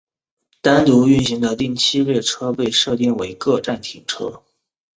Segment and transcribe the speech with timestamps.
[0.63, 4.41] 单独运行的定期列车被设定为各站停车。